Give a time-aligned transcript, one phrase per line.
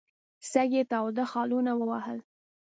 [0.51, 2.19] سږ یې تاوده خالونه ووهل.